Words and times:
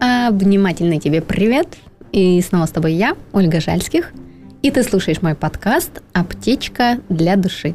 Обнимательный 0.00 1.00
тебе 1.00 1.20
привет. 1.20 1.76
И 2.12 2.40
снова 2.40 2.66
с 2.66 2.70
тобой 2.70 2.92
я, 2.92 3.16
Ольга 3.32 3.60
Жальских. 3.60 4.12
И 4.62 4.70
ты 4.70 4.84
слушаешь 4.84 5.22
мой 5.22 5.34
подкаст 5.34 6.02
«Аптечка 6.12 7.00
для 7.08 7.34
души». 7.34 7.74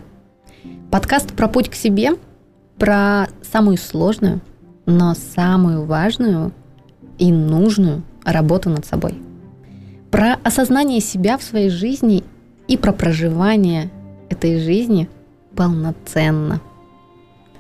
Подкаст 0.89 1.33
про 1.33 1.49
путь 1.49 1.69
к 1.69 1.73
себе, 1.73 2.11
про 2.77 3.27
самую 3.41 3.77
сложную, 3.77 4.39
но 4.85 5.15
самую 5.15 5.83
важную 5.83 6.53
и 7.17 7.29
нужную 7.29 8.03
работу 8.23 8.69
над 8.69 8.85
собой. 8.85 9.15
Про 10.09 10.35
осознание 10.43 11.01
себя 11.01 11.37
в 11.37 11.43
своей 11.43 11.69
жизни 11.69 12.23
и 12.69 12.77
про 12.77 12.93
проживание 12.93 13.89
этой 14.29 14.59
жизни 14.59 15.09
полноценно. 15.55 16.61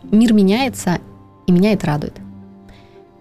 Мир 0.03 0.31
меняется, 0.31 0.99
и 1.47 1.51
меня 1.51 1.73
это 1.73 1.87
радует. 1.87 2.22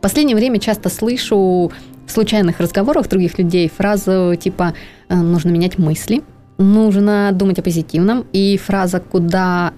В 0.02 0.09
последнее 0.11 0.34
время 0.34 0.59
часто 0.59 0.88
слышу 0.88 1.70
в 2.06 2.10
случайных 2.10 2.59
разговорах 2.59 3.09
других 3.09 3.38
людей 3.38 3.70
фразу 3.70 4.34
типа 4.34 4.74
«Э, 5.09 5.15
«нужно 5.15 5.51
менять 5.51 5.79
мысли», 5.79 6.24
«нужно 6.59 7.30
думать 7.33 7.60
о 7.60 7.62
позитивном», 7.62 8.27
и 8.33 8.57
фраза 8.57 8.98
«куда 8.98 9.73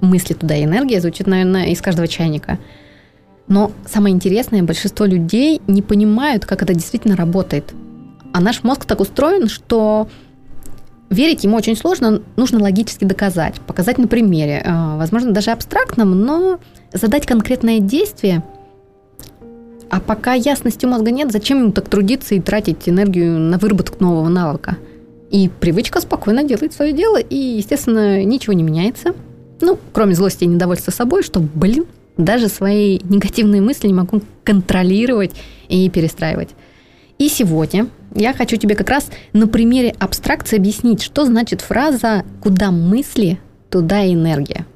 мысли, 0.00 0.32
туда 0.32 0.56
и 0.56 0.64
энергия» 0.64 1.02
звучит, 1.02 1.26
наверное, 1.26 1.66
из 1.66 1.82
каждого 1.82 2.08
чайника. 2.08 2.58
Но 3.46 3.70
самое 3.86 4.14
интересное, 4.14 4.62
большинство 4.62 5.04
людей 5.04 5.60
не 5.66 5.82
понимают, 5.82 6.46
как 6.46 6.62
это 6.62 6.72
действительно 6.72 7.14
работает. 7.14 7.74
А 8.32 8.40
наш 8.40 8.62
мозг 8.62 8.86
так 8.86 9.00
устроен, 9.00 9.48
что 9.48 10.08
верить 11.10 11.44
ему 11.44 11.58
очень 11.58 11.76
сложно, 11.76 12.22
нужно 12.36 12.58
логически 12.58 13.04
доказать, 13.04 13.60
показать 13.60 13.98
на 13.98 14.08
примере, 14.08 14.62
э, 14.64 14.96
возможно, 14.96 15.32
даже 15.32 15.50
абстрактном, 15.50 16.18
но 16.22 16.58
задать 16.94 17.26
конкретное 17.26 17.80
действие. 17.80 18.42
А 19.90 20.00
пока 20.00 20.34
ясности 20.34 20.84
у 20.84 20.88
мозга 20.88 21.10
нет, 21.10 21.32
зачем 21.32 21.60
ему 21.60 21.72
так 21.72 21.88
трудиться 21.88 22.34
и 22.34 22.40
тратить 22.40 22.88
энергию 22.88 23.38
на 23.38 23.58
выработку 23.58 24.02
нового 24.02 24.28
навыка? 24.28 24.76
И 25.30 25.50
привычка 25.60 26.00
спокойно 26.00 26.44
делает 26.44 26.72
свое 26.72 26.92
дело, 26.92 27.18
и, 27.18 27.36
естественно, 27.36 28.24
ничего 28.24 28.52
не 28.52 28.62
меняется. 28.62 29.14
Ну, 29.60 29.78
кроме 29.92 30.14
злости 30.14 30.44
и 30.44 30.46
недовольства 30.46 30.90
собой, 30.90 31.22
что, 31.22 31.40
блин, 31.40 31.86
даже 32.16 32.48
свои 32.48 32.98
негативные 33.04 33.62
мысли 33.62 33.86
не 33.86 33.94
могу 33.94 34.22
контролировать 34.44 35.32
и 35.68 35.88
перестраивать. 35.88 36.50
И 37.18 37.28
сегодня 37.28 37.88
я 38.14 38.32
хочу 38.32 38.56
тебе 38.56 38.74
как 38.74 38.88
раз 38.90 39.10
на 39.32 39.48
примере 39.48 39.94
абстракции 39.98 40.56
объяснить, 40.56 41.02
что 41.02 41.24
значит 41.24 41.60
фраза 41.60 42.24
«куда 42.42 42.70
мысли, 42.70 43.40
туда 43.70 44.06
энергия». 44.06 44.66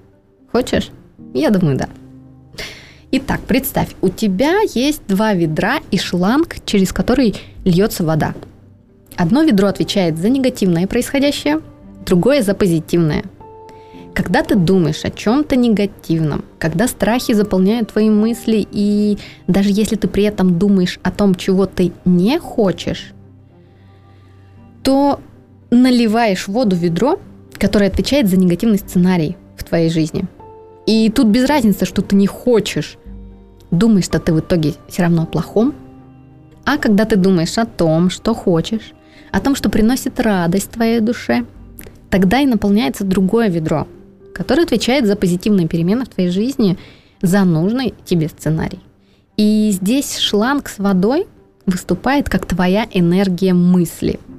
Хочешь? 0.51 0.91
Я 1.33 1.51
думаю, 1.51 1.79
да. 1.79 1.89
Итак, 3.15 3.41
представь, 3.47 3.91
у 4.01 4.09
тебя 4.09 4.61
есть 4.75 5.03
два 5.07 5.35
ведра 5.35 5.81
и 5.91 5.99
шланг, 5.99 6.57
через 6.65 6.95
который 6.95 7.35
льется 7.63 8.05
вода. 8.05 8.35
Одно 9.17 9.43
ведро 9.43 9.69
отвечает 9.69 10.17
за 10.17 10.31
негативное 10.31 10.87
происходящее, 10.87 11.61
другое 12.07 12.41
за 12.41 12.55
позитивное. 12.55 13.23
Когда 14.15 14.43
ты 14.43 14.55
думаешь 14.55 15.05
о 15.05 15.11
чем-то 15.11 15.57
негативном, 15.57 16.47
когда 16.59 16.89
страхи 16.89 17.35
заполняют 17.35 17.93
твои 17.93 18.09
мысли, 18.09 18.67
и 18.73 19.19
даже 19.47 19.69
если 19.71 19.97
ты 19.97 20.09
при 20.09 20.25
этом 20.25 20.59
думаешь 20.59 20.99
о 21.03 21.11
том, 21.11 21.35
чего 21.35 21.67
ты 21.67 21.93
не 22.07 22.39
хочешь, 22.39 23.13
то 24.83 25.21
наливаешь 25.71 26.49
воду 26.49 26.77
в 26.77 26.79
ведро, 26.79 27.21
которое 27.59 27.91
отвечает 27.91 28.29
за 28.31 28.39
негативный 28.39 28.79
сценарий 28.79 29.37
в 29.57 29.65
твоей 29.65 29.91
жизни. 29.91 30.25
И 30.87 31.11
тут 31.11 31.29
без 31.29 31.47
разницы, 31.47 31.85
что 31.85 32.03
ты 32.03 32.17
не 32.17 32.27
хочешь. 32.27 32.97
Думаешь, 33.73 34.05
что 34.05 34.21
ты 34.21 34.33
в 34.33 34.39
итоге 34.39 34.75
все 34.89 35.03
равно 35.03 35.27
плохом. 35.27 35.75
А 36.65 36.79
когда 36.79 37.05
ты 37.05 37.17
думаешь 37.17 37.59
о 37.59 37.67
том, 37.67 38.09
что 38.09 38.35
хочешь, 38.35 38.93
о 39.33 39.41
том, 39.41 39.57
что 39.57 39.69
приносит 39.69 40.21
радость 40.21 40.71
твоей 40.71 41.01
душе, 41.01 41.45
тогда 42.09 42.39
и 42.39 42.47
наполняется 42.47 43.03
другое 43.03 43.49
ведро, 43.49 43.89
которое 44.33 44.63
отвечает 44.63 45.09
за 45.09 45.17
позитивные 45.17 45.67
перемены 45.67 46.05
в 46.05 46.09
твоей 46.09 46.31
жизни, 46.31 46.79
за 47.21 47.43
нужный 47.43 47.95
тебе 48.05 48.29
сценарий. 48.29 48.79
И 49.37 49.71
здесь 49.73 50.19
шланг 50.19 50.69
с 50.69 50.79
водой 50.79 51.27
выступает 51.67 52.29
как 52.29 52.47
твоя 52.47 52.87
энергия 52.93 53.55
мысли– 53.55 54.21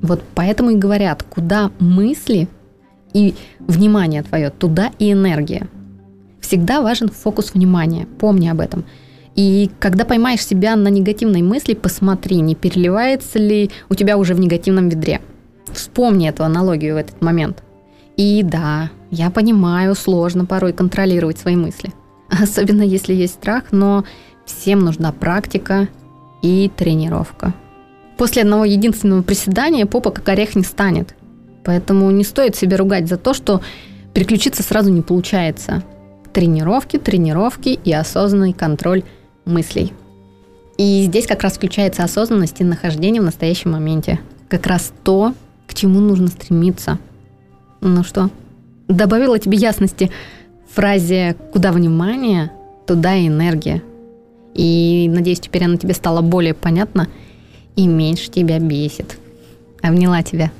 вот 0.00 0.22
поэтому 0.34 0.70
и 0.70 0.76
говорят, 0.76 1.22
куда 1.22 1.70
мысли 1.78 2.48
и 3.12 3.34
внимание 3.58 4.22
твое, 4.22 4.50
туда 4.50 4.92
и 4.98 5.12
энергия. 5.12 5.66
Всегда 6.48 6.80
важен 6.80 7.10
фокус 7.10 7.52
внимания, 7.52 8.06
помни 8.18 8.48
об 8.48 8.60
этом. 8.60 8.86
И 9.34 9.70
когда 9.80 10.06
поймаешь 10.06 10.42
себя 10.42 10.76
на 10.76 10.88
негативной 10.88 11.42
мысли, 11.42 11.74
посмотри, 11.74 12.40
не 12.40 12.54
переливается 12.54 13.38
ли 13.38 13.70
у 13.90 13.94
тебя 13.94 14.16
уже 14.16 14.32
в 14.32 14.40
негативном 14.40 14.88
ведре. 14.88 15.20
Вспомни 15.70 16.26
эту 16.26 16.44
аналогию 16.44 16.94
в 16.94 16.96
этот 16.96 17.20
момент. 17.20 17.62
И 18.16 18.42
да, 18.42 18.88
я 19.10 19.28
понимаю, 19.28 19.94
сложно 19.94 20.46
порой 20.46 20.72
контролировать 20.72 21.36
свои 21.36 21.54
мысли. 21.54 21.92
Особенно 22.30 22.80
если 22.80 23.12
есть 23.12 23.34
страх, 23.34 23.64
но 23.70 24.06
всем 24.46 24.78
нужна 24.78 25.12
практика 25.12 25.86
и 26.40 26.70
тренировка 26.74 27.52
после 28.16 28.40
одного 28.40 28.64
единственного 28.64 29.20
приседания 29.20 29.84
попа 29.84 30.10
как 30.10 30.26
орех 30.30 30.56
не 30.56 30.64
станет. 30.64 31.14
Поэтому 31.62 32.10
не 32.10 32.24
стоит 32.24 32.56
себя 32.56 32.78
ругать 32.78 33.06
за 33.06 33.18
то, 33.18 33.34
что 33.34 33.60
переключиться 34.14 34.62
сразу 34.62 34.90
не 34.90 35.02
получается. 35.02 35.84
Тренировки, 36.38 36.98
тренировки 36.98 37.78
и 37.84 37.92
осознанный 37.92 38.52
контроль 38.52 39.02
мыслей. 39.44 39.92
И 40.76 41.02
здесь 41.06 41.26
как 41.26 41.42
раз 41.42 41.54
включается 41.54 42.04
осознанность 42.04 42.60
и 42.60 42.64
нахождение 42.64 43.20
в 43.20 43.24
настоящем 43.24 43.72
моменте. 43.72 44.20
Как 44.48 44.66
раз 44.66 44.92
то, 45.02 45.34
к 45.66 45.74
чему 45.74 45.98
нужно 45.98 46.28
стремиться. 46.28 46.98
Ну 47.80 48.04
что, 48.04 48.30
добавила 48.86 49.38
тебе 49.38 49.58
ясности 49.58 50.12
в 50.70 50.74
фразе 50.76 51.34
«куда 51.52 51.72
внимание, 51.72 52.52
туда 52.86 53.16
и 53.16 53.26
энергия». 53.26 53.82
И 54.54 55.10
надеюсь, 55.12 55.40
теперь 55.40 55.64
она 55.64 55.76
тебе 55.76 55.94
стала 55.94 56.20
более 56.20 56.54
понятна– 56.54 57.08
и 57.78 57.86
меньше 57.86 58.28
тебя 58.28 58.58
бесит. 58.58 59.18
Обняла 59.82 60.24
тебя. 60.24 60.50